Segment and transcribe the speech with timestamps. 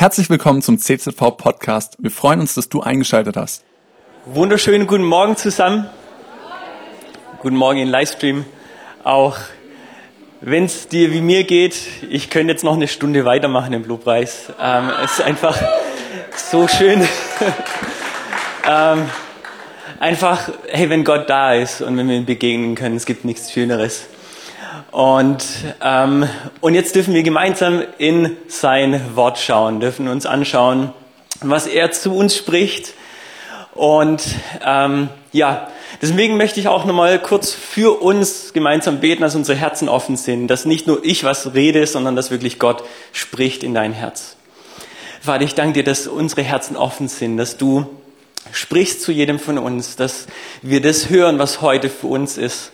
[0.00, 1.96] Herzlich willkommen zum CZV Podcast.
[1.98, 3.64] Wir freuen uns, dass du eingeschaltet hast.
[4.26, 5.90] Wunderschönen guten Morgen zusammen.
[7.40, 8.44] Guten Morgen in Livestream.
[9.02, 9.36] Auch
[10.40, 11.74] wenn es dir wie mir geht,
[12.08, 14.52] ich könnte jetzt noch eine Stunde weitermachen im Lobpreis.
[14.62, 15.60] Ähm, es ist einfach
[16.36, 17.00] so schön.
[18.70, 19.10] ähm,
[19.98, 23.50] einfach, hey, wenn Gott da ist und wenn wir ihm begegnen können, es gibt nichts
[23.50, 24.06] Schöneres.
[24.90, 25.44] Und,
[25.82, 26.28] ähm,
[26.60, 30.92] und jetzt dürfen wir gemeinsam in sein Wort schauen, dürfen uns anschauen,
[31.40, 32.94] was er zu uns spricht.
[33.74, 34.22] Und
[34.64, 35.68] ähm, ja,
[36.02, 40.48] deswegen möchte ich auch nochmal kurz für uns gemeinsam beten, dass unsere Herzen offen sind,
[40.48, 44.36] dass nicht nur ich was rede, sondern dass wirklich Gott spricht in dein Herz.
[45.20, 47.86] Vater, ich danke dir, dass unsere Herzen offen sind, dass du
[48.50, 50.26] sprichst zu jedem von uns, dass
[50.62, 52.72] wir das hören, was heute für uns ist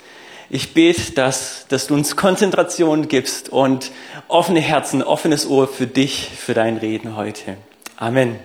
[0.51, 3.91] ich bete, dass, dass du uns Konzentration gibst und
[4.29, 7.57] offene Herzen, offenes Ohr für dich, für dein Reden heute.
[7.97, 8.39] Amen.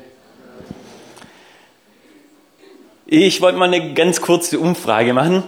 [3.06, 5.44] Ich wollte mal eine ganz kurze Umfrage machen.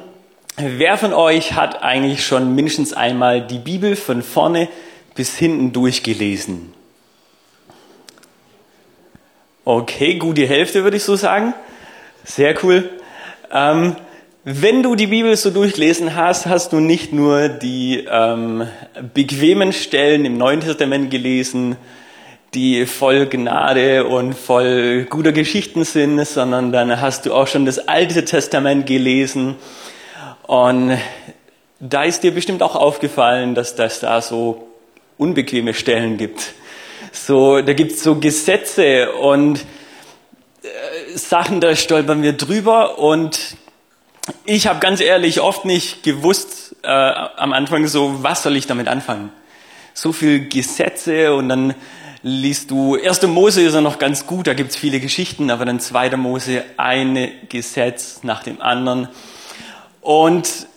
[0.57, 4.67] Wer von euch hat eigentlich schon mindestens einmal die Bibel von vorne
[5.15, 6.73] bis hinten durchgelesen?
[9.63, 11.53] Okay, gut die Hälfte würde ich so sagen.
[12.23, 12.89] Sehr cool.
[13.51, 13.95] Ähm,
[14.43, 18.67] wenn du die Bibel so durchgelesen hast, hast du nicht nur die ähm,
[19.13, 21.77] bequemen Stellen im Neuen Testament gelesen,
[22.55, 27.87] die voll Gnade und voll guter Geschichten sind, sondern dann hast du auch schon das
[27.87, 29.57] Alte Testament gelesen.
[30.47, 30.97] Und
[31.79, 34.67] da ist dir bestimmt auch aufgefallen, dass das da so
[35.19, 36.53] unbequeme Stellen gibt.
[37.11, 39.59] So, da gibt es so Gesetze und
[40.63, 43.55] äh, Sachen, da stolpern wir drüber und
[44.45, 48.87] ich habe ganz ehrlich oft nicht gewusst äh, am Anfang so, was soll ich damit
[48.87, 49.31] anfangen?
[49.93, 51.73] So viel Gesetze und dann
[52.23, 53.23] liest du, 1.
[53.23, 56.17] Mose ist ja noch ganz gut, da gibt's viele Geschichten, aber dann 2.
[56.17, 59.09] Mose, eine Gesetz nach dem anderen.
[60.01, 60.67] Und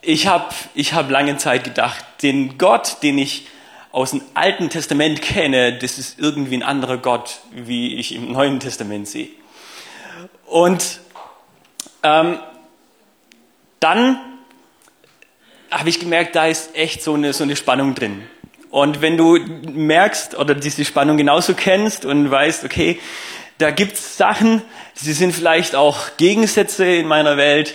[0.00, 3.46] ich habe ich hab lange Zeit gedacht, den Gott, den ich
[3.92, 8.58] aus dem Alten Testament kenne, das ist irgendwie ein anderer Gott, wie ich im Neuen
[8.58, 9.28] Testament sehe.
[10.46, 11.00] Und
[12.02, 12.38] ähm,
[13.84, 14.18] dann
[15.70, 18.22] habe ich gemerkt, da ist echt so eine, so eine Spannung drin.
[18.70, 22.98] Und wenn du merkst oder diese Spannung genauso kennst und weißt, okay,
[23.58, 24.62] da gibt's Sachen,
[24.94, 27.74] sie sind vielleicht auch Gegensätze in meiner Welt,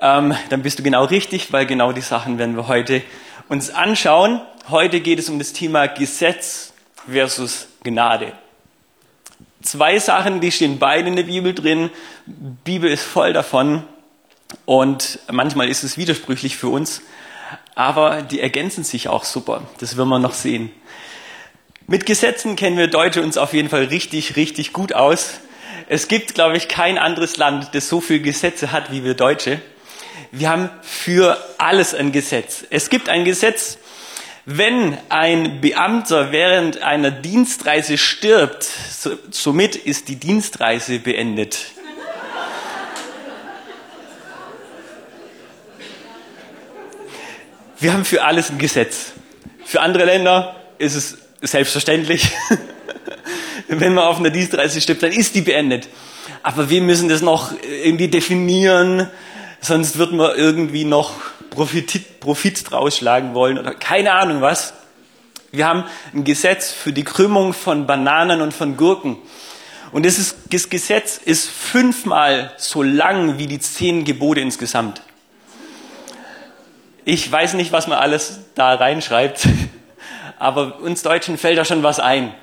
[0.00, 3.02] ähm, dann bist du genau richtig, weil genau die Sachen werden wir heute
[3.48, 4.40] uns anschauen.
[4.68, 6.72] Heute geht es um das Thema Gesetz
[7.10, 8.32] versus Gnade.
[9.60, 11.90] Zwei Sachen, die stehen beide in der Bibel drin.
[12.26, 13.82] Die Bibel ist voll davon.
[14.64, 17.02] Und manchmal ist es widersprüchlich für uns,
[17.74, 19.62] aber die ergänzen sich auch super.
[19.78, 20.70] Das werden wir noch sehen.
[21.86, 25.34] Mit Gesetzen kennen wir Deutsche uns auf jeden Fall richtig, richtig gut aus.
[25.88, 29.60] Es gibt, glaube ich, kein anderes Land, das so viele Gesetze hat wie wir Deutsche.
[30.32, 32.64] Wir haben für alles ein Gesetz.
[32.68, 33.78] Es gibt ein Gesetz,
[34.44, 41.58] wenn ein Beamter während einer Dienstreise stirbt, so, somit ist die Dienstreise beendet.
[47.80, 49.12] Wir haben für alles ein Gesetz.
[49.64, 52.28] Für andere Länder ist es selbstverständlich.
[53.68, 55.88] Wenn man auf einer Dienstreise stirbt, dann ist die beendet.
[56.42, 59.08] Aber wir müssen das noch irgendwie definieren,
[59.60, 61.12] sonst wird man irgendwie noch
[61.50, 64.72] Profit, Profit draus schlagen wollen oder keine Ahnung was.
[65.52, 69.18] Wir haben ein Gesetz für die Krümmung von Bananen und von Gurken.
[69.92, 75.00] Und dieses Gesetz ist fünfmal so lang wie die zehn Gebote insgesamt.
[77.10, 79.48] Ich weiß nicht, was man alles da reinschreibt,
[80.38, 82.34] aber uns Deutschen fällt da schon was ein,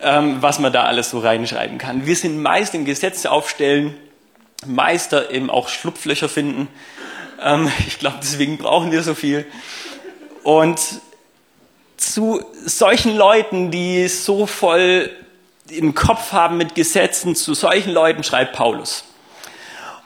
[0.00, 2.04] ähm, was man da alles so reinschreiben kann.
[2.04, 3.96] Wir sind meist im Gesetze aufstellen,
[4.66, 6.66] Meister im auch Schlupflöcher finden.
[7.40, 9.46] Ähm, ich glaube, deswegen brauchen wir so viel.
[10.42, 10.80] Und
[11.96, 15.08] zu solchen Leuten, die so voll
[15.68, 19.04] im Kopf haben mit Gesetzen, zu solchen Leuten schreibt Paulus.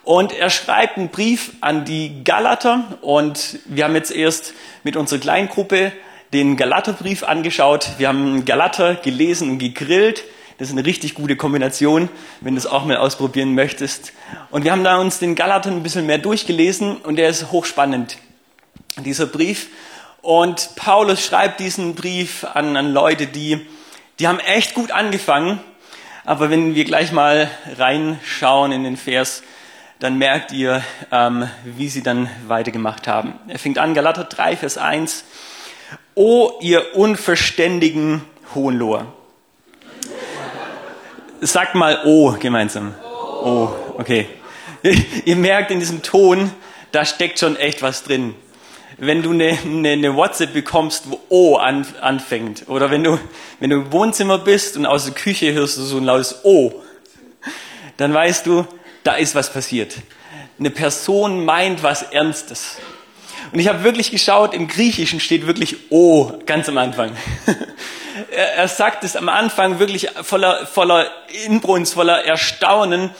[0.09, 5.21] Und er schreibt einen Brief an die Galater und wir haben jetzt erst mit unserer
[5.21, 5.93] Kleingruppe
[6.33, 7.91] den Galaterbrief angeschaut.
[7.99, 10.25] Wir haben Galater gelesen und gegrillt.
[10.57, 12.09] Das ist eine richtig gute Kombination,
[12.41, 14.15] wenn du es auch mal ausprobieren möchtest.
[14.51, 18.17] Und wir haben da uns den Galater ein bisschen mehr durchgelesen und der ist hochspannend,
[19.05, 19.67] dieser Brief.
[20.23, 23.67] Und Paulus schreibt diesen Brief an, an Leute, die,
[24.21, 25.61] die haben echt gut angefangen.
[26.25, 29.43] Aber wenn wir gleich mal reinschauen in den Vers
[30.00, 33.35] dann merkt ihr, ähm, wie sie dann weitergemacht haben.
[33.49, 35.25] Er fängt an, Galater 3, Vers 1.
[36.15, 38.23] O ihr unverständigen
[38.55, 39.06] Hohenloher.
[41.41, 42.95] Sagt mal O gemeinsam.
[43.03, 44.27] O, okay.
[45.25, 46.50] Ihr merkt in diesem Ton,
[46.93, 48.35] da steckt schon echt was drin.
[48.97, 53.19] Wenn du eine, eine, WhatsApp bekommst, wo O an, anfängt, oder wenn du,
[53.61, 56.83] wenn du im Wohnzimmer bist und aus der Küche hörst du so ein lautes O,
[57.97, 58.67] dann weißt du,
[59.05, 59.95] da ist was passiert.
[60.59, 62.77] Eine Person meint was Ernstes.
[63.53, 67.17] Und ich habe wirklich geschaut, im Griechischen steht wirklich O ganz am Anfang.
[68.31, 71.11] er, sagt es am Anfang wirklich voller, voller
[71.47, 73.11] Inbrunst, voller Erstaunen.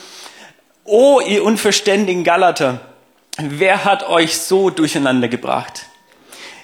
[0.85, 2.81] O ihr unverständigen Galater,
[3.39, 5.87] wer hat euch so durcheinander gebracht?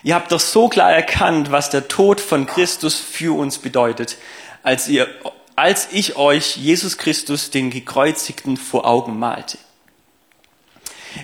[0.02, 4.18] Ihr habt doch so klar erkannt, was der Tod von Christus für uns bedeutet,
[4.62, 5.08] als ihr,
[5.56, 9.58] als ich euch Jesus Christus, den Gekreuzigten, vor Augen malte.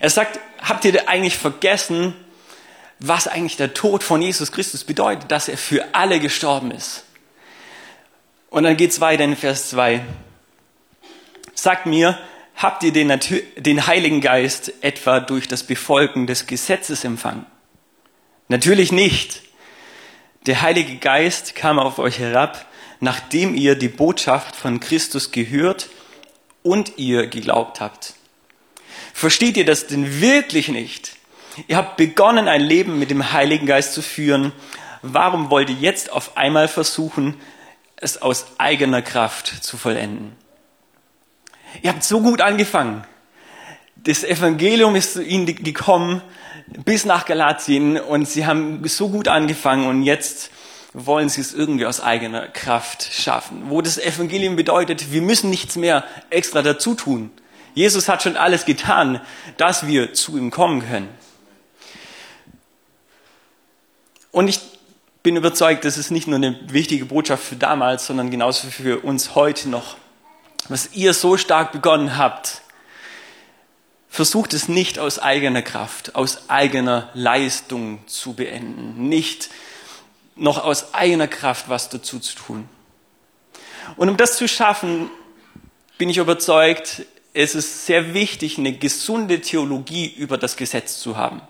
[0.00, 2.14] Er sagt, habt ihr eigentlich vergessen,
[3.00, 7.04] was eigentlich der Tod von Jesus Christus bedeutet, dass er für alle gestorben ist.
[8.50, 10.04] Und dann geht's weiter in Vers 2.
[11.54, 12.18] Sagt mir,
[12.56, 13.18] habt ihr den,
[13.56, 17.46] den Heiligen Geist etwa durch das Befolgen des Gesetzes empfangen?
[18.48, 19.42] Natürlich nicht.
[20.46, 22.66] Der Heilige Geist kam auf euch herab,
[23.00, 25.88] nachdem ihr die Botschaft von Christus gehört
[26.62, 28.14] und ihr geglaubt habt.
[29.12, 31.16] Versteht ihr das denn wirklich nicht?
[31.66, 34.52] Ihr habt begonnen, ein Leben mit dem Heiligen Geist zu führen.
[35.02, 37.40] Warum wollt ihr jetzt auf einmal versuchen,
[37.96, 40.36] es aus eigener Kraft zu vollenden?
[41.82, 43.04] Ihr habt so gut angefangen.
[43.96, 46.22] Das Evangelium ist zu ihnen gekommen
[46.84, 50.50] bis nach Galatien und sie haben so gut angefangen und jetzt
[50.92, 53.70] wollen sie es irgendwie aus eigener Kraft schaffen.
[53.70, 57.30] Wo das Evangelium bedeutet, wir müssen nichts mehr extra dazu tun.
[57.74, 59.20] Jesus hat schon alles getan,
[59.56, 61.08] dass wir zu ihm kommen können.
[64.32, 64.60] Und ich
[65.22, 69.34] bin überzeugt, das ist nicht nur eine wichtige Botschaft für damals, sondern genauso für uns
[69.34, 69.96] heute noch.
[70.68, 72.62] Was ihr so stark begonnen habt,
[74.08, 79.50] versucht es nicht aus eigener Kraft, aus eigener Leistung zu beenden, nicht
[80.40, 82.68] noch aus eigener Kraft was dazu zu tun.
[83.96, 85.10] Und um das zu schaffen,
[85.98, 91.42] bin ich überzeugt, es ist sehr wichtig, eine gesunde Theologie über das Gesetz zu haben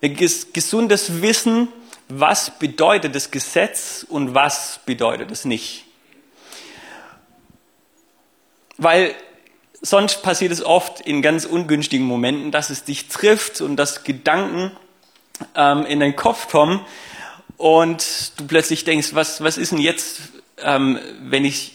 [0.00, 1.68] gesundes Wissen,
[2.08, 5.84] was bedeutet das Gesetz und was bedeutet es nicht.
[8.78, 9.14] Weil
[9.82, 14.72] sonst passiert es oft in ganz ungünstigen Momenten, dass es dich trifft und dass Gedanken
[15.54, 16.80] ähm, in deinen Kopf kommen
[17.60, 20.20] und du plötzlich denkst, was, was ist denn jetzt,
[20.62, 21.74] ähm, wenn ich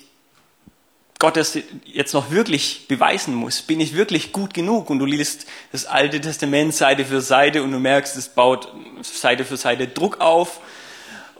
[1.20, 3.62] Gott das jetzt noch wirklich beweisen muss.
[3.62, 4.90] Bin ich wirklich gut genug?
[4.90, 8.68] Und du liest das Alte Testament Seite für Seite und du merkst, es baut
[9.04, 10.60] Seite für Seite Druck auf.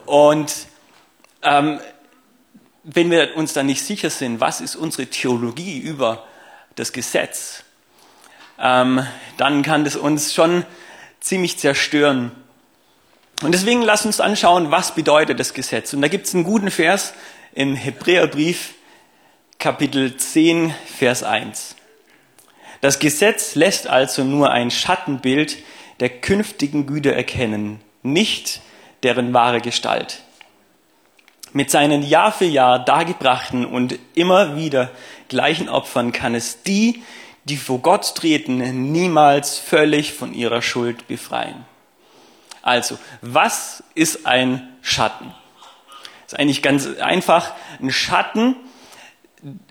[0.04, 0.54] Und
[1.42, 1.80] ähm,
[2.84, 6.24] wenn wir uns dann nicht sicher sind, was ist unsere Theologie über
[6.76, 7.64] das Gesetz,
[8.60, 9.04] ähm,
[9.38, 10.64] dann kann das uns schon
[11.18, 12.30] ziemlich zerstören.
[13.42, 15.92] Und deswegen lass uns anschauen, was bedeutet das Gesetz.
[15.92, 17.12] Und da gibt es einen guten Vers
[17.54, 18.74] im Hebräerbrief,
[19.58, 21.76] Kapitel 10, Vers 1.
[22.80, 25.56] Das Gesetz lässt also nur ein Schattenbild
[26.00, 28.60] der künftigen Güter erkennen, nicht
[29.02, 30.22] deren wahre Gestalt.
[31.52, 34.90] Mit seinen Jahr für Jahr dargebrachten und immer wieder
[35.28, 37.02] gleichen Opfern kann es die,
[37.44, 41.64] die vor Gott treten, niemals völlig von ihrer Schuld befreien.
[42.66, 45.32] Also, was ist ein Schatten?
[46.24, 47.52] Das ist eigentlich ganz einfach.
[47.80, 48.56] Ein Schatten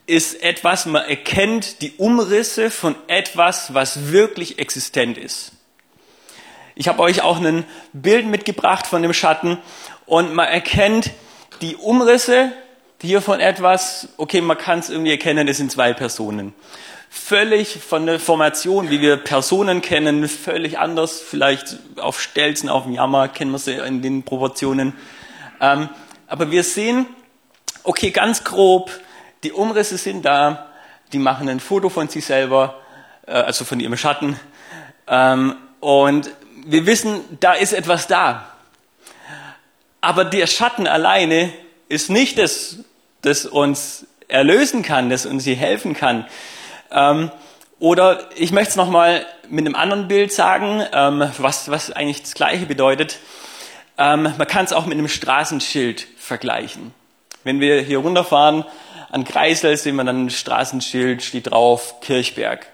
[0.06, 5.52] ist etwas, man erkennt die Umrisse von etwas, was wirklich existent ist.
[6.76, 9.58] Ich habe euch auch ein Bild mitgebracht von dem Schatten
[10.06, 11.12] und man erkennt
[11.60, 12.54] die Umrisse
[13.02, 16.54] hier von etwas, okay, man kann es irgendwie erkennen, es sind zwei Personen.
[17.18, 22.92] Völlig von der Formation, wie wir Personen kennen, völlig anders, vielleicht auf Stelzen, auf dem
[22.92, 24.94] Jammer, kennen wir sie in den Proportionen.
[25.60, 25.90] Ähm,
[26.28, 27.08] aber wir sehen,
[27.84, 28.92] okay, ganz grob,
[29.44, 30.70] die Umrisse sind da,
[31.14, 32.82] die machen ein Foto von sich selber,
[33.26, 34.40] äh, also von ihrem Schatten.
[35.08, 36.30] Ähm, und
[36.66, 38.52] wir wissen, da ist etwas da.
[40.02, 41.52] Aber der Schatten alleine
[41.88, 42.80] ist nicht das,
[43.22, 46.28] das uns erlösen kann, das uns hier helfen kann.
[46.96, 47.30] Ähm,
[47.78, 52.34] oder ich möchte es nochmal mit einem anderen Bild sagen, ähm, was, was eigentlich das
[52.34, 53.20] Gleiche bedeutet.
[53.98, 56.94] man kann es auch mit einem Straßenschild vergleichen.
[57.46, 58.66] Wenn wir hier runterfahren
[59.16, 62.68] an Kreisel sehen wir dann ein Straßenschild, steht drauf Kirchberg.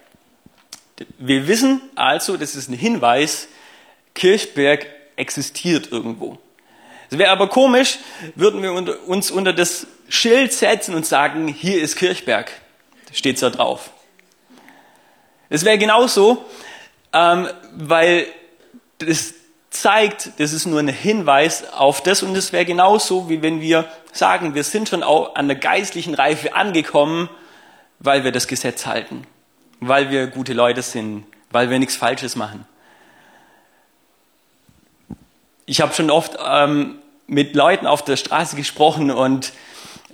[1.20, 3.48] Wir wissen also, das ist ein Hinweis,
[4.16, 4.88] Kirchberg
[5.18, 6.40] existiert irgendwo.
[7.12, 8.00] Es wäre aber komisch,
[8.34, 8.74] würden wir
[9.08, 12.52] uns unter das Schild setzen und sagen, hier ist Kirchberg.
[13.08, 13.92] Da steht's da drauf.
[15.54, 16.46] Es wäre genauso,
[17.12, 18.26] ähm, weil
[19.00, 19.34] das
[19.70, 23.86] zeigt, das ist nur ein Hinweis auf das und es wäre genauso, wie wenn wir
[24.14, 27.30] sagen, wir sind schon auch an der geistlichen Reife angekommen,
[28.00, 29.28] weil wir das Gesetz halten,
[29.82, 32.66] weil wir gute Leute sind, weil wir nichts Falsches machen.
[35.66, 36.96] Ich habe schon oft ähm,
[37.28, 39.52] mit Leuten auf der Straße gesprochen und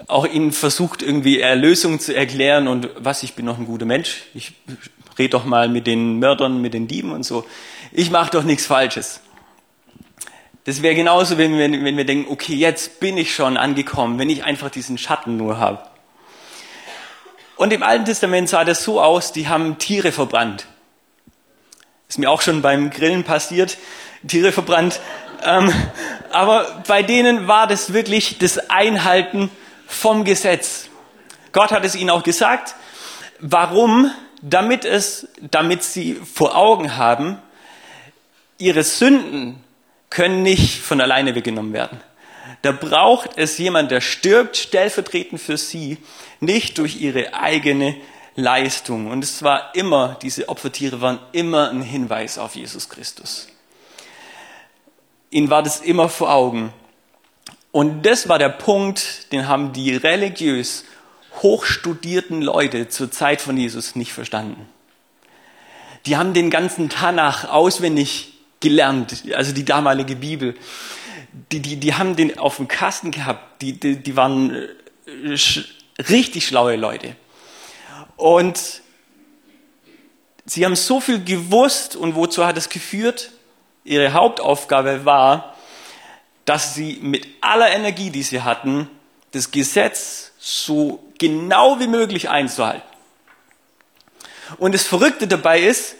[0.08, 4.24] auch ihnen versucht, irgendwie Erlösung zu erklären und was, ich bin noch ein guter Mensch.
[4.34, 4.53] Ich
[5.17, 7.45] rede doch mal mit den Mördern, mit den Dieben und so.
[7.91, 9.21] Ich mache doch nichts Falsches.
[10.65, 14.29] Das wäre genauso, wenn wir, wenn wir denken, okay, jetzt bin ich schon angekommen, wenn
[14.29, 15.81] ich einfach diesen Schatten nur habe.
[17.55, 20.67] Und im Alten Testament sah das so aus, die haben Tiere verbrannt.
[22.09, 23.77] Ist mir auch schon beim Grillen passiert,
[24.27, 25.00] Tiere verbrannt.
[25.43, 25.74] Ähm,
[26.31, 29.50] aber bei denen war das wirklich das Einhalten
[29.88, 30.89] vom Gesetz.
[31.51, 32.75] Gott hat es ihnen auch gesagt.
[33.39, 34.12] Warum?
[34.41, 37.39] Damit es, damit sie vor Augen haben,
[38.58, 39.63] ihre Sünden
[40.10, 42.00] können nicht von alleine weggenommen werden.
[42.62, 45.98] Da braucht es jemand, der stirbt stellvertretend für sie,
[46.39, 47.96] nicht durch ihre eigene
[48.36, 49.08] Leistung.
[49.08, 53.48] Und es war immer, diese Opfertiere waren immer ein Hinweis auf Jesus Christus.
[55.29, 56.72] Ihnen war das immer vor Augen.
[57.72, 60.86] Und das war der Punkt, den haben die religiös
[61.41, 64.67] hochstudierten Leute zur Zeit von Jesus nicht verstanden.
[66.06, 70.56] Die haben den ganzen Tanach auswendig gelernt, also die damalige Bibel.
[71.51, 74.56] Die, die, die haben den auf dem Kasten gehabt, die, die, die waren
[75.06, 75.65] äh, sch
[76.10, 77.15] richtig schlaue Leute.
[78.15, 78.82] Und
[80.46, 83.32] sie haben so viel gewusst und wozu hat es geführt?
[83.84, 85.56] Ihre Hauptaufgabe war,
[86.46, 88.89] dass sie mit aller Energie, die sie hatten,
[89.32, 92.88] das Gesetz so genau wie möglich einzuhalten.
[94.60, 95.96] Und das Verrückte dabei ist,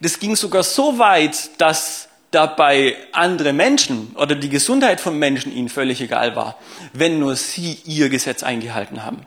[0.00, 5.68] das ging sogar so weit, dass dabei andere Menschen oder die Gesundheit von Menschen ihnen
[5.68, 6.56] völlig egal war,
[6.94, 9.26] wenn nur sie ihr Gesetz eingehalten haben.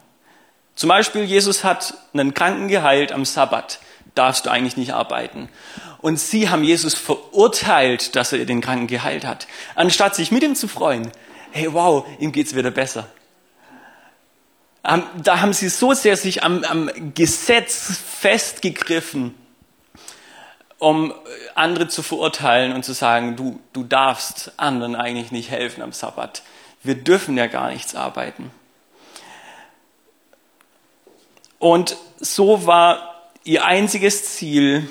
[0.75, 3.80] Zum Beispiel, Jesus hat einen Kranken geheilt am Sabbat,
[4.15, 5.50] darfst du eigentlich nicht arbeiten.
[6.01, 10.56] Und sie haben Jesus verurteilt, dass er den Kranken geheilt hat, anstatt sich mit ihm
[10.56, 11.12] zu freuen.
[11.51, 13.08] Hey, wow, ihm geht's wieder besser.
[14.83, 19.33] Da haben sie so sehr sich am, am Gesetz festgegriffen,
[20.77, 21.13] um
[21.55, 26.43] andere zu verurteilen und zu sagen, du, du darfst anderen eigentlich nicht helfen am Sabbat.
[26.83, 28.51] Wir dürfen ja gar nichts arbeiten.
[31.59, 34.85] Und so war ihr einziges Ziel,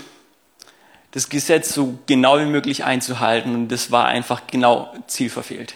[1.10, 3.54] das Gesetz so genau wie möglich einzuhalten.
[3.54, 5.74] Und das war einfach genau zielverfehlt.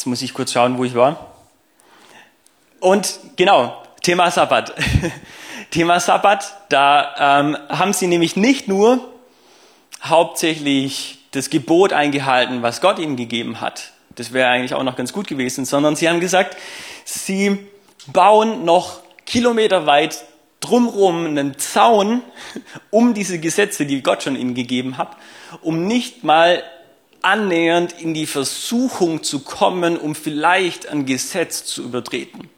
[0.00, 1.26] Jetzt muss ich kurz schauen, wo ich war.
[2.80, 4.72] Und genau, Thema Sabbat.
[5.70, 9.12] Thema Sabbat, da ähm, haben sie nämlich nicht nur
[10.02, 13.92] hauptsächlich das Gebot eingehalten, was Gott ihnen gegeben hat.
[14.16, 16.56] Das wäre eigentlich auch noch ganz gut gewesen, sondern sie haben gesagt,
[17.04, 17.58] sie
[18.06, 20.24] bauen noch kilometerweit
[20.60, 22.22] drumherum einen Zaun
[22.90, 25.14] um diese Gesetze, die Gott schon ihnen gegeben hat,
[25.60, 26.62] um nicht mal
[27.22, 32.48] annähernd in die Versuchung zu kommen, um vielleicht ein Gesetz zu übertreten.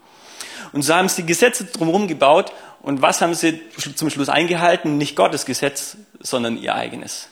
[0.73, 2.53] Und so haben sie Gesetze drumherum gebaut
[2.83, 3.61] und was haben sie
[3.95, 4.99] zum Schluss eingehalten?
[4.99, 7.29] Nicht Gottes Gesetz, sondern ihr eigenes.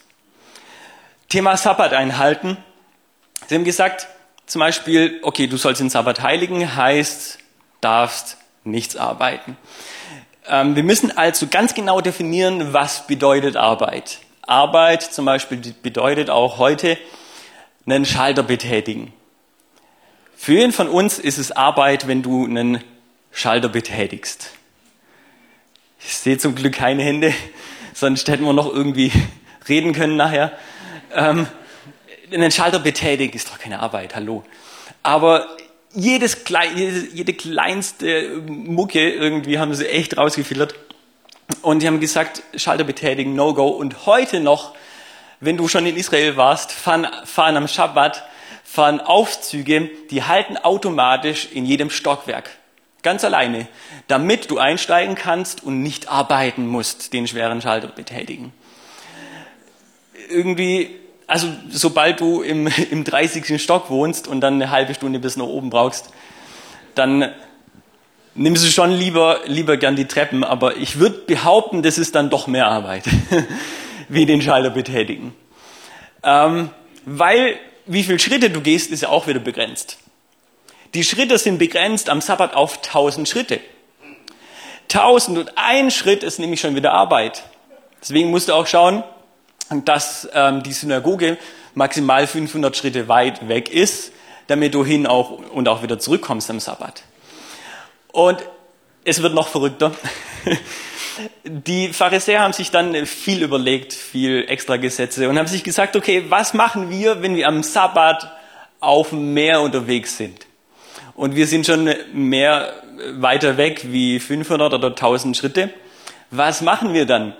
[1.29, 2.57] Thema Sabbat einhalten.
[3.49, 4.09] Sie haben gesagt,
[4.47, 7.39] zum Beispiel, okay, du sollst den Sabbat heiligen, heißt,
[7.81, 9.57] darfst nichts arbeiten.
[10.49, 14.19] Ähm, wir müssen also ganz genau definieren, was bedeutet Arbeit.
[14.43, 16.99] Arbeit zum Beispiel bedeutet auch heute
[17.87, 19.13] einen Schalter betätigen.
[20.37, 22.83] Für jeden von uns ist es Arbeit, wenn du einen
[23.33, 24.51] Schalter betätigst.
[26.03, 27.35] Ich sehe zum Glück keine Hände,
[27.95, 29.13] sonst hätten wir noch irgendwie
[29.69, 30.53] reden können nachher.
[31.15, 31.47] Ähm,
[32.33, 34.45] einen Schalter betätigen ist doch keine Arbeit, hallo.
[35.03, 35.49] Aber
[35.93, 36.45] jedes,
[36.75, 40.75] jede, kleinste Mucke irgendwie haben sie echt rausgefiltert.
[41.63, 43.69] Und die haben gesagt, Schalter betätigen, no go.
[43.69, 44.75] Und heute noch,
[45.41, 48.25] wenn du schon in Israel warst, fahren, fahren am Schabbat,
[48.65, 52.51] fahren Aufzüge, die halten automatisch in jedem Stockwerk.
[53.03, 53.67] Ganz alleine.
[54.07, 58.53] Damit du einsteigen kannst und nicht arbeiten musst, den schweren Schalter betätigen.
[60.29, 63.63] Irgendwie also sobald du im, im 30.
[63.63, 66.11] Stock wohnst und dann eine halbe Stunde bis nach oben brauchst,
[66.97, 67.31] dann
[68.35, 72.31] nimmst du schon lieber, lieber gern die Treppen, aber ich würde behaupten, das ist dann
[72.31, 73.05] doch mehr Arbeit,
[74.11, 75.35] wie den Schalter betätigen.
[76.23, 76.71] Ähm,
[77.07, 79.99] weil wie viele Schritte du gehst, ist ja auch wieder begrenzt.
[80.95, 83.61] Die Schritte sind begrenzt am Sabbat auf 1000 Schritte.
[84.93, 87.45] 1001 Schritt ist nämlich schon wieder Arbeit.
[88.01, 89.05] Deswegen musst du auch schauen,
[89.85, 91.39] dass ähm, die Synagoge
[91.75, 94.13] maximal 500 Schritte weit weg ist,
[94.49, 97.05] damit du hin auch und auch wieder zurückkommst am Sabbat.
[98.11, 98.39] Und
[99.05, 99.93] es wird noch verrückter.
[101.45, 106.25] Die Pharisäer haben sich dann viel überlegt, viel extra Gesetze und haben sich gesagt, okay,
[106.29, 108.31] was machen wir, wenn wir am Sabbat
[108.81, 110.47] auf dem Meer unterwegs sind?
[111.15, 112.73] Und wir sind schon mehr
[113.15, 115.71] weiter weg wie 500 oder 1000 Schritte.
[116.31, 117.35] Was machen wir dann?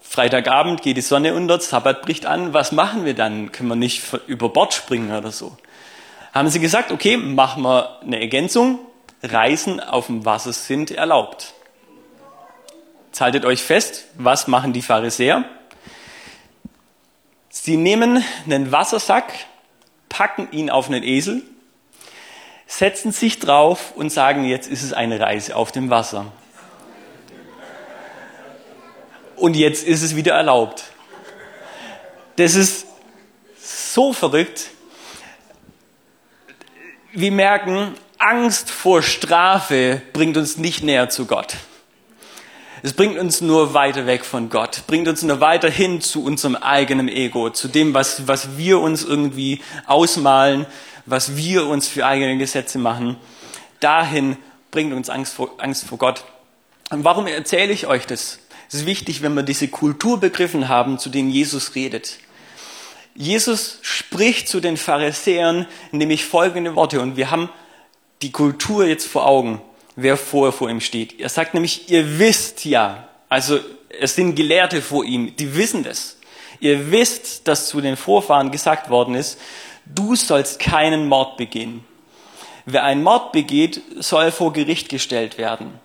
[0.00, 2.52] Freitagabend geht die Sonne unter, Sabbat bricht an.
[2.52, 3.52] Was machen wir dann?
[3.52, 5.56] Können wir nicht über Bord springen oder so?
[6.34, 8.80] Haben sie gesagt, okay, machen wir eine Ergänzung.
[9.22, 11.54] Reisen auf dem Wasser sind erlaubt.
[13.12, 15.44] Jetzt haltet euch fest, was machen die Pharisäer?
[17.50, 19.34] Sie nehmen einen Wassersack,
[20.08, 21.42] packen ihn auf einen Esel,
[22.66, 26.32] setzen sich drauf und sagen, jetzt ist es eine Reise auf dem Wasser.
[29.36, 30.84] Und jetzt ist es wieder erlaubt.
[32.36, 32.86] Das ist
[33.62, 34.70] so verrückt.
[37.12, 41.58] Wir merken, Angst vor Strafe bringt uns nicht näher zu Gott.
[42.84, 46.56] Es bringt uns nur weiter weg von Gott, bringt uns nur weiter hin zu unserem
[46.56, 50.66] eigenen Ego, zu dem, was, was wir uns irgendwie ausmalen,
[51.06, 53.16] was wir uns für eigene Gesetze machen.
[53.78, 54.36] Dahin
[54.72, 56.24] bringt uns Angst vor, Angst vor Gott.
[56.90, 58.40] Und warum erzähle ich euch das?
[58.66, 62.18] Es ist wichtig, wenn wir diese Kultur begriffen haben, zu denen Jesus redet.
[63.14, 67.48] Jesus spricht zu den Pharisäern nämlich folgende Worte und wir haben
[68.22, 69.60] die Kultur jetzt vor Augen,
[69.96, 71.20] wer vorher vor ihm steht.
[71.20, 73.58] Er sagt nämlich, ihr wisst ja, also
[74.00, 76.18] es sind Gelehrte vor ihm, die wissen das.
[76.60, 79.38] Ihr wisst, dass zu den Vorfahren gesagt worden ist,
[79.86, 81.84] du sollst keinen Mord begehen.
[82.64, 85.80] Wer einen Mord begeht, soll vor Gericht gestellt werden.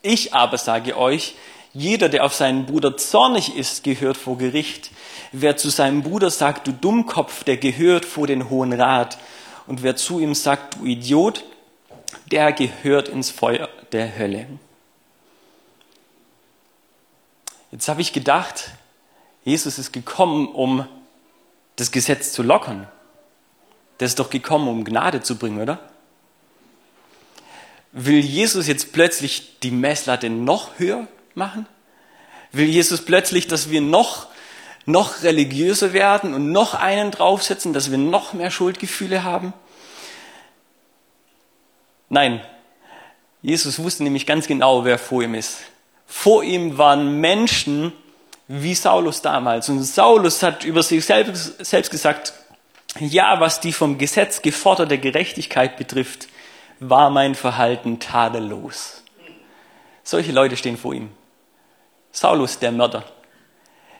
[0.00, 1.34] Ich aber sage euch,
[1.74, 4.90] jeder, der auf seinen Bruder zornig ist, gehört vor Gericht.
[5.32, 9.18] Wer zu seinem Bruder sagt, du Dummkopf, der gehört vor den Hohen Rat.
[9.66, 11.44] Und wer zu ihm sagt, du Idiot,
[12.30, 14.46] der gehört ins Feuer der Hölle.
[17.72, 18.70] Jetzt habe ich gedacht,
[19.44, 20.86] Jesus ist gekommen, um
[21.76, 22.88] das Gesetz zu lockern.
[24.00, 25.78] Der ist doch gekommen, um Gnade zu bringen, oder?
[27.92, 31.66] Will Jesus jetzt plötzlich die Messlatte noch höher machen?
[32.52, 34.26] Will Jesus plötzlich, dass wir noch,
[34.84, 39.52] noch religiöser werden und noch einen draufsetzen, dass wir noch mehr Schuldgefühle haben?
[42.08, 42.40] Nein,
[43.42, 45.58] Jesus wusste nämlich ganz genau, wer vor ihm ist.
[46.06, 47.92] Vor ihm waren Menschen
[48.48, 49.68] wie Saulus damals.
[49.68, 52.32] Und Saulus hat über sich selbst, selbst gesagt,
[53.00, 56.28] ja, was die vom Gesetz geforderte Gerechtigkeit betrifft,
[56.80, 59.02] war mein Verhalten tadellos.
[60.02, 61.10] Solche Leute stehen vor ihm.
[62.12, 63.04] Saulus, der Mörder,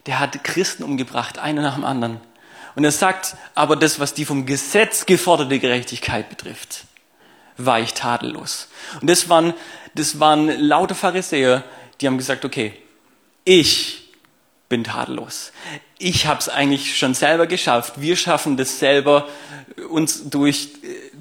[0.06, 2.20] der hat Christen umgebracht, einer nach dem anderen.
[2.74, 6.85] Und er sagt, aber das, was die vom Gesetz geforderte Gerechtigkeit betrifft,
[7.56, 8.68] war ich tadellos.
[9.00, 9.54] Und das waren,
[9.94, 11.64] das waren lauter Pharisäer,
[12.00, 12.74] die haben gesagt, okay,
[13.44, 14.06] ich
[14.68, 15.52] bin tadellos.
[15.98, 18.00] Ich habe es eigentlich schon selber geschafft.
[18.00, 19.28] Wir schaffen das selber.
[19.90, 20.70] Uns durch,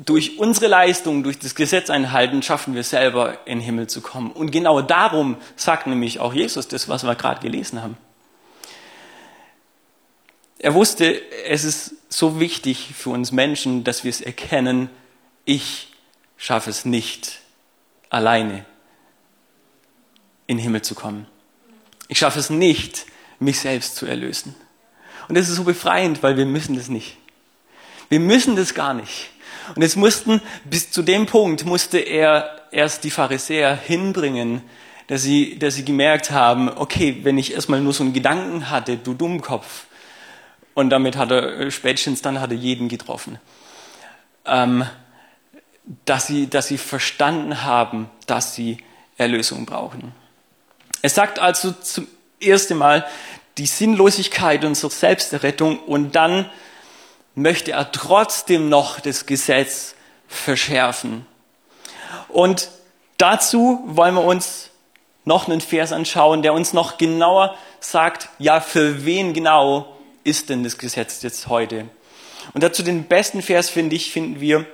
[0.05, 4.31] durch unsere Leistung, durch das Gesetz einhalten, schaffen wir selber in den Himmel zu kommen.
[4.31, 7.97] Und genau darum sagt nämlich auch Jesus das, was wir gerade gelesen haben.
[10.57, 14.89] Er wusste, es ist so wichtig für uns Menschen, dass wir es erkennen,
[15.43, 15.89] ich
[16.37, 17.39] schaffe es nicht,
[18.09, 18.65] alleine
[20.47, 21.27] in den Himmel zu kommen.
[22.07, 23.05] Ich schaffe es nicht,
[23.39, 24.55] mich selbst zu erlösen.
[25.27, 27.17] Und das ist so befreiend, weil wir müssen das nicht.
[28.09, 29.29] Wir müssen das gar nicht.
[29.73, 34.61] Und jetzt mussten, bis zu dem Punkt musste er erst die Pharisäer hinbringen,
[35.07, 38.97] dass sie, dass sie gemerkt haben, okay, wenn ich erstmal nur so einen Gedanken hatte,
[38.97, 39.85] du Dummkopf,
[40.75, 43.39] und damit hat er spätestens dann hat er jeden getroffen.
[44.45, 44.85] Ähm,
[46.05, 48.77] dass sie, dass sie verstanden haben, dass sie
[49.17, 50.13] Erlösung brauchen.
[51.01, 52.07] Es sagt also zum
[52.41, 53.05] ersten Mal
[53.57, 56.49] die Sinnlosigkeit unserer Selbsterrettung und dann
[57.35, 59.95] möchte er trotzdem noch das Gesetz
[60.27, 61.25] verschärfen.
[62.27, 62.69] Und
[63.17, 64.71] dazu wollen wir uns
[65.25, 70.63] noch einen Vers anschauen, der uns noch genauer sagt, ja, für wen genau ist denn
[70.63, 71.87] das Gesetz jetzt heute?
[72.53, 74.65] Und dazu den besten Vers, finde ich, finden wir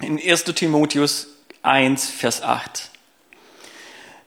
[0.00, 0.44] in 1.
[0.44, 1.28] Timotheus
[1.62, 2.90] 1, Vers 8.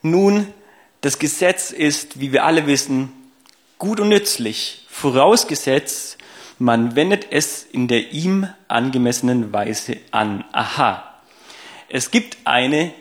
[0.02, 0.54] Nun,
[1.02, 3.12] das Gesetz ist, wie wir alle wissen,
[3.78, 6.18] gut und nützlich, vorausgesetzt,
[6.58, 10.46] man wendet es in der ihm angemessenen Weise an.
[10.54, 11.22] Aha.
[11.90, 12.94] Es gibt eine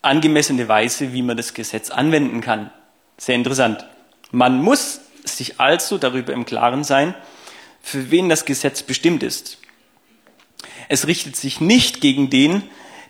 [0.00, 2.70] angemessene Weise, wie man das Gesetz anwenden kann.
[3.18, 3.84] Sehr interessant.
[4.30, 7.14] Man muss sich also darüber im Klaren sein,
[7.82, 9.58] für wen das Gesetz bestimmt ist.
[10.88, 12.62] Es richtet sich nicht gegen den,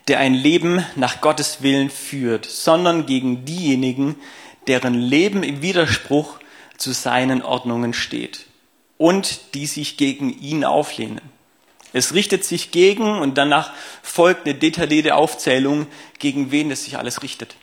[0.07, 4.15] der ein Leben nach Gottes Willen führt, sondern gegen diejenigen,
[4.67, 6.39] deren Leben im Widerspruch
[6.77, 8.45] zu seinen Ordnungen steht
[8.97, 11.21] und die sich gegen ihn auflehnen.
[11.93, 13.71] Es richtet sich gegen und danach
[14.03, 15.87] folgt eine detaillierte Aufzählung,
[16.19, 17.55] gegen wen es sich alles richtet.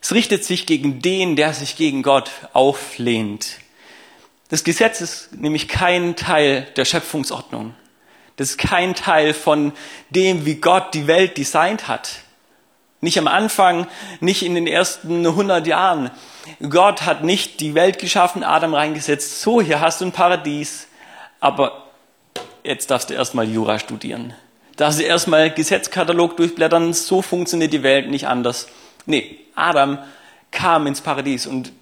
[0.00, 3.58] Es richtet sich gegen den, der sich gegen Gott auflehnt.
[4.50, 7.74] Das Gesetz ist nämlich kein Teil der Schöpfungsordnung.
[8.36, 9.72] Das ist kein Teil von
[10.10, 12.16] dem, wie Gott die Welt designt hat.
[13.00, 13.86] Nicht am Anfang,
[14.20, 16.10] nicht in den ersten 100 Jahren.
[16.68, 19.40] Gott hat nicht die Welt geschaffen, Adam reingesetzt.
[19.40, 20.88] So, hier hast du ein Paradies.
[21.38, 21.86] Aber
[22.64, 24.34] jetzt darfst du erstmal Jura studieren.
[24.76, 26.92] Darfst du erstmal Gesetzkatalog durchblättern.
[26.92, 28.68] So funktioniert die Welt nicht anders.
[29.06, 29.98] Nee, Adam
[30.50, 31.72] kam ins Paradies und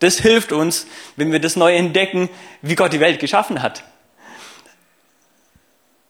[0.00, 2.28] das hilft uns, wenn wir das neu entdecken,
[2.62, 3.84] wie Gott die Welt geschaffen hat.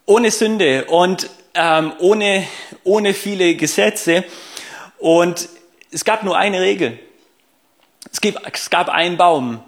[0.06, 2.46] Ohne Sünde und ähm, ohne,
[2.84, 4.24] ohne viele Gesetze.
[4.98, 5.48] Und
[5.90, 6.98] es gab nur eine Regel.
[8.12, 9.62] Es, gibt, es gab einen Baum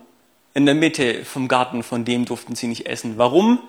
[0.55, 3.19] in der Mitte vom Garten, von dem durften sie nicht essen.
[3.19, 3.61] Warum?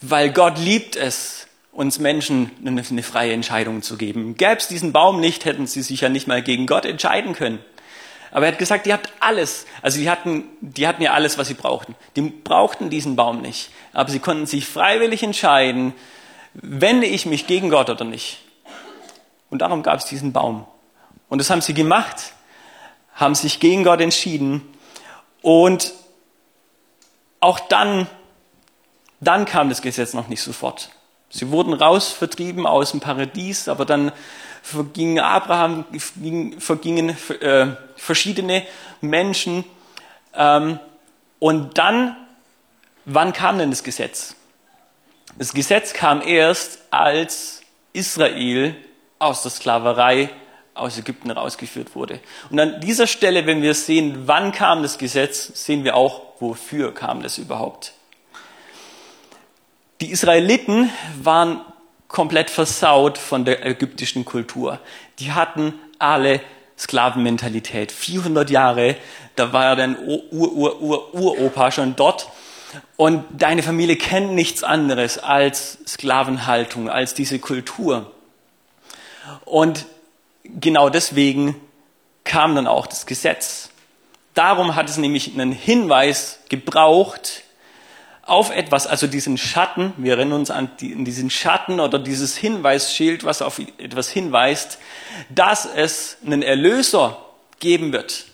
[0.00, 4.36] Weil Gott liebt es, uns Menschen eine, freie Entscheidung zu geben.
[4.36, 7.60] Gäbe es diesen Baum nicht, hätten sie sich ja nicht mal gegen Gott entscheiden können.
[8.30, 9.66] Aber er hat gesagt, ihr habt alles.
[9.82, 11.94] Also die hatten, die hatten ja alles, was sie brauchten.
[12.16, 13.70] Die brauchten diesen Baum nicht.
[13.92, 15.94] Aber sie konnten sich freiwillig entscheiden,
[16.54, 18.38] wende ich mich gegen Gott oder nicht.
[19.50, 20.64] Und darum gab es diesen Baum.
[21.28, 22.32] Und das haben sie gemacht,
[23.14, 24.62] haben sich gegen Gott entschieden.
[25.42, 25.92] Und
[27.40, 28.06] auch dann,
[29.20, 30.90] dann kam das Gesetz noch nicht sofort.
[31.30, 34.12] Sie wurden raus vertrieben aus dem Paradies, aber dann
[34.62, 35.84] vergingen Abraham,
[36.58, 38.66] vergingen äh, verschiedene
[39.00, 39.64] Menschen.
[40.34, 40.78] Ähm,
[41.38, 42.16] und dann,
[43.04, 44.36] wann kam denn das Gesetz?
[45.38, 48.76] Das Gesetz kam erst, als Israel
[49.18, 50.30] aus der Sklaverei
[50.74, 52.20] aus Ägypten rausgeführt wurde.
[52.50, 56.94] Und an dieser Stelle, wenn wir sehen, wann kam das Gesetz, sehen wir auch, wofür
[56.94, 57.92] kam das überhaupt.
[60.00, 60.90] Die Israeliten
[61.22, 61.60] waren
[62.10, 64.80] komplett versaut von der ägyptischen Kultur.
[65.20, 66.40] Die hatten alle
[66.76, 67.92] Sklavenmentalität.
[67.92, 68.96] 400 Jahre,
[69.36, 72.28] da war ja dein Ur-Ur-Ur-Uropa schon dort.
[72.96, 78.10] Und deine Familie kennt nichts anderes als Sklavenhaltung, als diese Kultur.
[79.44, 79.86] Und
[80.44, 81.54] genau deswegen
[82.24, 83.70] kam dann auch das Gesetz.
[84.34, 87.42] Darum hat es nämlich einen Hinweis gebraucht,
[88.30, 93.42] auf etwas, also diesen Schatten, wir erinnern uns an diesen Schatten oder dieses Hinweisschild, was
[93.42, 94.78] auf etwas hinweist,
[95.30, 97.18] dass es einen Erlöser
[97.58, 98.26] geben wird,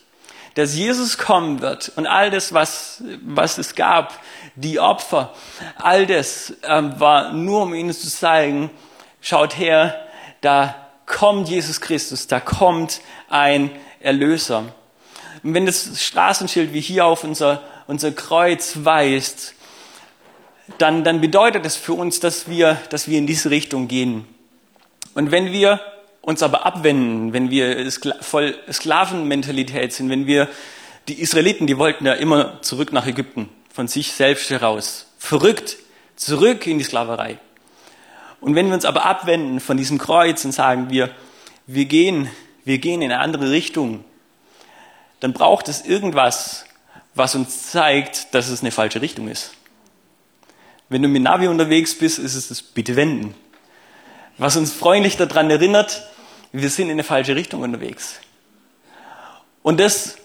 [0.54, 4.20] dass Jesus kommen wird und all das, was, was es gab,
[4.54, 5.32] die Opfer,
[5.76, 8.70] all das ähm, war nur, um ihnen zu zeigen,
[9.22, 9.98] schaut her,
[10.42, 10.74] da
[11.06, 14.66] kommt Jesus Christus, da kommt ein Erlöser.
[15.42, 19.55] Und wenn das Straßenschild wie hier auf unser, unser Kreuz weist,
[20.78, 24.26] dann, dann bedeutet es für uns, dass wir, dass wir in diese Richtung gehen.
[25.14, 25.80] Und wenn wir
[26.20, 30.48] uns aber abwenden, wenn wir voll Sklavenmentalität sind, wenn wir,
[31.08, 35.06] die Israeliten, die wollten ja immer zurück nach Ägypten, von sich selbst heraus.
[35.18, 35.76] Verrückt,
[36.16, 37.38] zurück in die Sklaverei.
[38.40, 41.10] Und wenn wir uns aber abwenden von diesem Kreuz und sagen, wir,
[41.66, 42.28] wir gehen,
[42.64, 44.04] wir gehen in eine andere Richtung,
[45.20, 46.64] dann braucht es irgendwas,
[47.14, 49.52] was uns zeigt, dass es eine falsche Richtung ist.
[50.88, 53.34] Wenn du mit Navi unterwegs bist, ist es das Bitte wenden.
[54.38, 56.06] Was uns freundlich daran erinnert,
[56.52, 58.20] wir sind in eine falsche Richtung unterwegs.
[59.62, 60.16] Und das,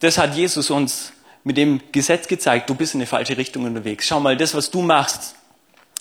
[0.00, 4.06] das hat Jesus uns mit dem Gesetz gezeigt, du bist in eine falsche Richtung unterwegs.
[4.06, 5.34] Schau mal, das, was du machst,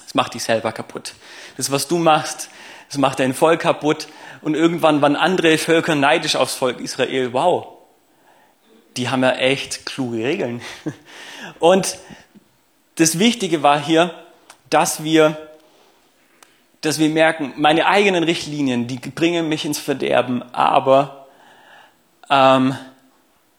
[0.04, 1.14] das macht dich selber kaputt.
[1.56, 2.50] Das, was du machst,
[2.90, 4.08] das macht dein Volk kaputt.
[4.42, 7.34] Und irgendwann waren andere Völker neidisch aufs Volk Israel.
[7.34, 7.78] Wow,
[8.98, 10.62] die haben ja echt kluge Regeln.
[11.60, 11.98] Und
[12.98, 14.14] das Wichtige war hier,
[14.70, 15.38] dass wir,
[16.82, 21.28] dass wir merken, meine eigenen Richtlinien, die bringen mich ins Verderben, aber
[22.30, 22.76] ähm,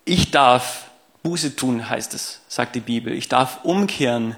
[0.04, 0.84] ich darf
[1.22, 3.12] Buße tun, heißt es, sagt die Bibel.
[3.12, 4.36] Ich darf umkehren.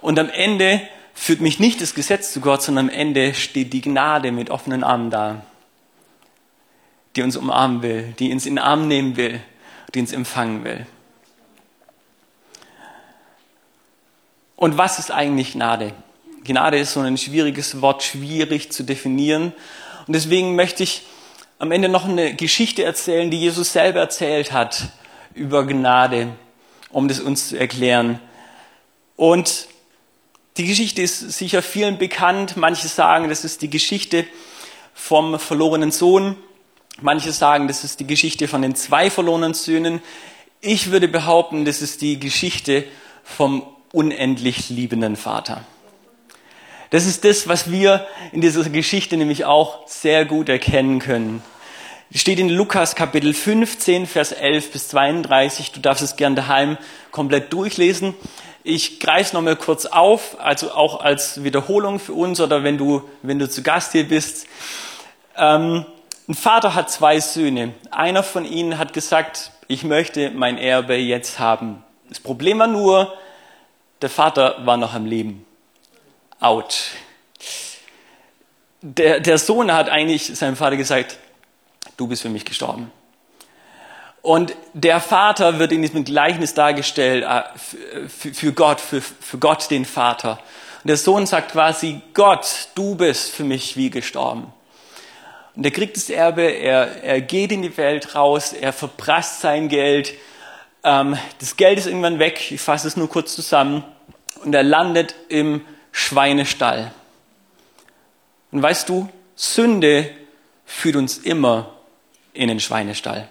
[0.00, 0.80] Und am Ende
[1.14, 4.82] führt mich nicht das Gesetz zu Gott, sondern am Ende steht die Gnade mit offenen
[4.82, 5.42] Armen da,
[7.16, 9.40] die uns umarmen will, die uns in den Arm nehmen will,
[9.94, 10.86] die uns empfangen will.
[14.60, 15.94] Und was ist eigentlich Gnade?
[16.44, 19.54] Gnade ist so ein schwieriges Wort, schwierig zu definieren.
[20.06, 21.06] Und deswegen möchte ich
[21.58, 24.90] am Ende noch eine Geschichte erzählen, die Jesus selber erzählt hat
[25.32, 26.36] über Gnade,
[26.90, 28.20] um das uns zu erklären.
[29.16, 29.66] Und
[30.58, 32.58] die Geschichte ist sicher vielen bekannt.
[32.58, 34.26] Manche sagen, das ist die Geschichte
[34.92, 36.36] vom verlorenen Sohn.
[37.00, 40.02] Manche sagen, das ist die Geschichte von den zwei verlorenen Söhnen.
[40.60, 42.84] Ich würde behaupten, das ist die Geschichte
[43.24, 45.64] vom unendlich liebenden Vater.
[46.90, 51.42] Das ist das, was wir in dieser Geschichte nämlich auch sehr gut erkennen können.
[52.12, 55.70] Es steht in Lukas Kapitel 15, Vers 11 bis 32.
[55.70, 56.76] Du darfst es gern daheim
[57.12, 58.14] komplett durchlesen.
[58.64, 63.38] Ich greife nochmal kurz auf, also auch als Wiederholung für uns oder wenn du, wenn
[63.38, 64.48] du zu Gast hier bist.
[65.36, 65.86] Ähm,
[66.28, 67.74] ein Vater hat zwei Söhne.
[67.92, 71.84] Einer von ihnen hat gesagt, ich möchte mein Erbe jetzt haben.
[72.08, 73.14] Das Problem war nur,
[74.02, 75.44] der Vater war noch am Leben.
[76.40, 76.92] Out.
[78.82, 81.18] Der, der Sohn hat eigentlich seinem Vater gesagt,
[81.96, 82.90] du bist für mich gestorben.
[84.22, 89.84] Und der Vater wird in diesem Gleichnis dargestellt äh, für Gott, für, für Gott den
[89.84, 90.38] Vater.
[90.82, 94.52] Und der Sohn sagt quasi, Gott, du bist für mich wie gestorben.
[95.56, 99.68] Und er kriegt das Erbe, er, er geht in die Welt raus, er verprasst sein
[99.68, 100.14] Geld,
[100.84, 103.84] ähm, das Geld ist irgendwann weg, ich fasse es nur kurz zusammen,
[104.44, 105.62] und er landet im
[105.92, 106.92] Schweinestall.
[108.52, 110.10] Und weißt du, Sünde
[110.64, 111.74] führt uns immer
[112.32, 113.28] in den Schweinestall.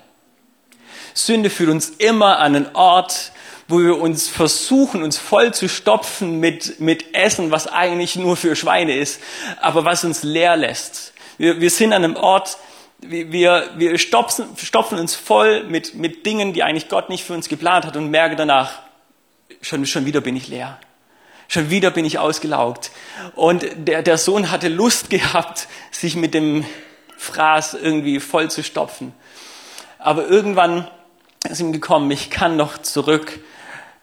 [1.14, 3.32] Sünde führt uns immer an einen Ort,
[3.68, 8.56] wo wir uns versuchen, uns voll zu stopfen mit, mit Essen, was eigentlich nur für
[8.56, 9.22] Schweine ist,
[9.62, 11.14] aber was uns leer lässt.
[11.38, 12.58] Wir, wir sind an einem Ort,
[13.02, 17.50] wir, wir stopfen, stopfen uns voll mit, mit Dingen, die eigentlich Gott nicht für uns
[17.50, 18.80] geplant hat und merken danach,
[19.62, 20.80] schon, schon wieder bin ich leer.
[21.48, 22.92] Schon wieder bin ich ausgelaugt.
[23.36, 26.66] Und der, der Sohn hatte Lust gehabt, sich mit dem
[27.18, 29.14] Fraß irgendwie voll zu stopfen.
[29.98, 30.88] Aber irgendwann
[31.50, 33.40] ist ihm gekommen, ich kann noch zurück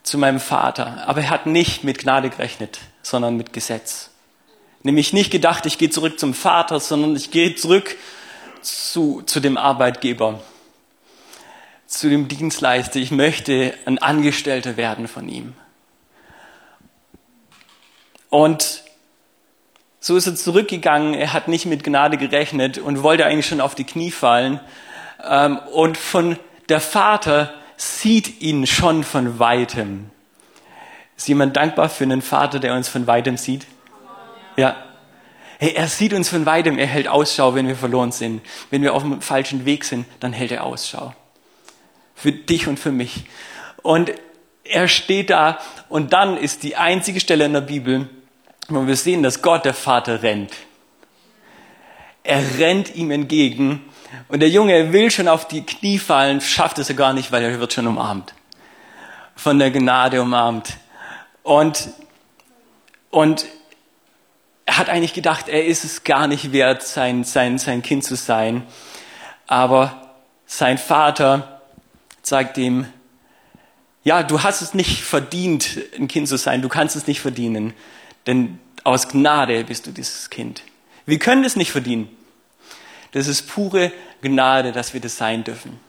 [0.02, 1.04] zu meinem Vater.
[1.06, 4.10] Aber er hat nicht mit Gnade gerechnet, sondern mit Gesetz.
[4.82, 7.96] Nämlich nicht gedacht, ich gehe zurück zum Vater, sondern ich gehe zurück
[8.66, 10.40] zu, zu dem Arbeitgeber,
[11.86, 12.98] zu dem Dienstleister.
[12.98, 15.54] Ich möchte ein Angestellter werden von ihm.
[18.28, 18.82] Und
[20.00, 21.14] so ist er zurückgegangen.
[21.14, 24.60] Er hat nicht mit Gnade gerechnet und wollte eigentlich schon auf die Knie fallen.
[25.24, 30.10] Ähm, und von der Vater sieht ihn schon von weitem.
[31.16, 33.66] Ist jemand dankbar für einen Vater, der uns von weitem sieht?
[34.56, 34.76] Ja.
[35.58, 38.42] Hey, er sieht uns von weitem, er hält Ausschau, wenn wir verloren sind.
[38.70, 41.14] Wenn wir auf dem falschen Weg sind, dann hält er Ausschau.
[42.14, 43.24] Für dich und für mich.
[43.82, 44.12] Und
[44.64, 48.08] er steht da und dann ist die einzige Stelle in der Bibel,
[48.68, 50.52] wo wir sehen, dass Gott, der Vater, rennt.
[52.22, 53.82] Er rennt ihm entgegen
[54.28, 57.44] und der Junge will schon auf die Knie fallen, schafft es er gar nicht, weil
[57.44, 58.34] er wird schon umarmt.
[59.36, 60.76] Von der Gnade umarmt.
[61.42, 61.90] Und,
[63.10, 63.46] und
[64.66, 68.16] er hat eigentlich gedacht, er ist es gar nicht wert, sein, sein, sein Kind zu
[68.16, 68.64] sein.
[69.46, 71.60] Aber sein Vater
[72.22, 72.86] sagt ihm,
[74.02, 77.74] ja, du hast es nicht verdient, ein Kind zu sein, du kannst es nicht verdienen,
[78.26, 80.62] denn aus Gnade bist du dieses Kind.
[81.06, 82.08] Wir können es nicht verdienen.
[83.12, 85.80] Das ist pure Gnade, dass wir das sein dürfen.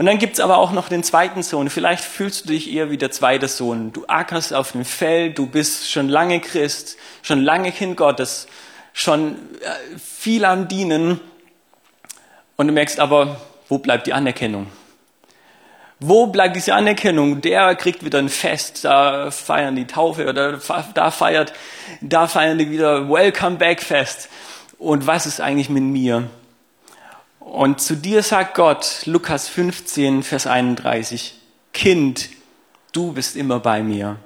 [0.00, 1.68] Und dann gibt's aber auch noch den zweiten Sohn.
[1.68, 3.92] Vielleicht fühlst du dich eher wie der zweite Sohn.
[3.92, 8.46] Du ackerst auf dem Feld, du bist schon lange Christ, schon lange Kind Gottes,
[8.94, 11.20] schon äh, viel am Dienen.
[12.56, 14.68] Und du merkst aber, wo bleibt die Anerkennung?
[15.98, 17.42] Wo bleibt diese Anerkennung?
[17.42, 20.58] Der kriegt wieder ein Fest, da feiern die Taufe oder
[20.94, 21.52] da feiert,
[22.00, 24.30] da feiern die wieder Welcome Back Fest.
[24.78, 26.30] Und was ist eigentlich mit mir?
[27.50, 31.34] Und zu dir sagt Gott, Lukas 15, Vers 31,
[31.72, 32.28] Kind,
[32.92, 34.16] du bist immer bei mir.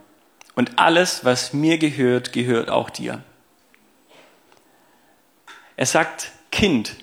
[0.55, 3.23] Und alles, was mir gehört, gehört auch dir.
[5.77, 6.97] Er sagt Kind.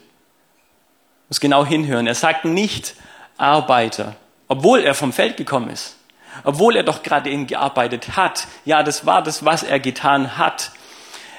[1.28, 2.08] Muss genau hinhören.
[2.08, 2.96] Er sagt nicht
[3.38, 4.16] Arbeiter
[4.52, 5.96] obwohl er vom Feld gekommen ist,
[6.44, 8.48] obwohl er doch gerade eben gearbeitet hat.
[8.66, 10.74] Ja, das war das, was er getan hat.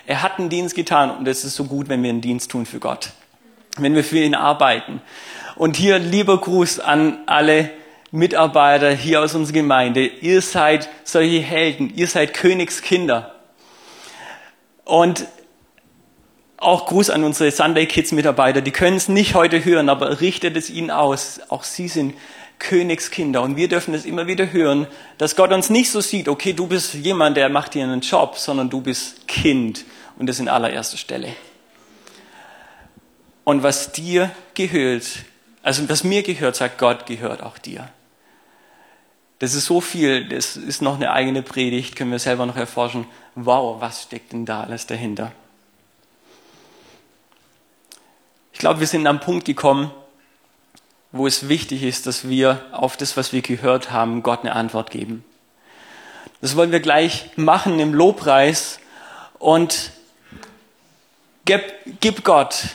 [0.07, 2.65] Er hat einen Dienst getan und es ist so gut, wenn wir einen Dienst tun
[2.65, 3.11] für Gott,
[3.79, 5.01] wenn wir für ihn arbeiten.
[5.57, 7.71] Und hier lieber Gruß an alle
[8.11, 10.07] Mitarbeiter hier aus unserer Gemeinde.
[10.07, 13.35] Ihr seid solche Helden, ihr seid Königskinder.
[14.85, 15.27] Und
[16.59, 18.61] auch Gruß an unsere Sunday Kids Mitarbeiter.
[18.61, 21.41] Die können es nicht heute hören, aber richtet es ihnen aus.
[21.49, 22.15] Auch sie sind
[22.63, 24.87] Königskinder und wir dürfen es immer wieder hören,
[25.19, 28.39] dass Gott uns nicht so sieht, okay, du bist jemand, der macht dir einen Job,
[28.39, 29.85] sondern du bist Kind
[30.17, 31.35] und das in allererster Stelle.
[33.45, 35.05] Und was dir gehört,
[35.63, 37.89] also was mir gehört, sagt Gott, gehört auch dir.
[39.41, 43.07] Das ist so viel, das ist noch eine eigene Predigt, können wir selber noch erforschen.
[43.35, 45.33] Wow, was steckt denn da alles dahinter?
[48.53, 49.91] Ich glaube, wir sind am Punkt gekommen,
[51.11, 54.93] wo es wichtig ist, dass wir auf das, was wir gehört haben, Gott eine Antwort
[54.93, 55.25] geben.
[56.41, 58.79] Das wollen wir gleich machen im Lobpreis
[59.39, 59.91] und
[61.45, 61.63] gib,
[62.01, 62.69] gib Gott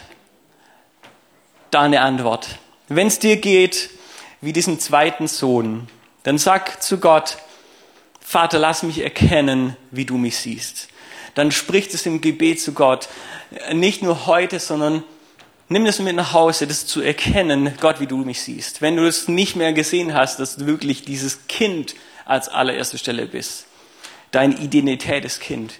[1.71, 2.60] da eine Antwort.
[2.88, 3.89] Wenn es dir geht
[4.41, 5.88] wie diesem zweiten Sohn,
[6.23, 7.38] dann sag zu Gott,
[8.19, 10.89] Vater, lass mich erkennen, wie du mich siehst.
[11.34, 13.08] Dann spricht es im Gebet zu Gott,
[13.73, 15.03] nicht nur heute, sondern
[15.69, 18.82] nimm das mit nach Hause, das zu erkennen, Gott, wie du mich siehst.
[18.82, 23.25] Wenn du es nicht mehr gesehen hast, dass du wirklich dieses Kind als allererste Stelle
[23.25, 23.65] bist.
[24.32, 25.80] Deine Identität ist Kind.